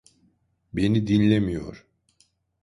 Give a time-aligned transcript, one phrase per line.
[0.73, 1.85] Beni dinlemiyor.